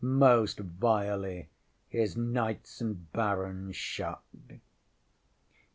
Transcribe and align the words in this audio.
Most 0.03 0.57
vilely 0.59 1.49
his 1.87 2.17
knights 2.17 2.81
and 2.81 3.13
barons 3.13 3.75
shot! 3.75 4.23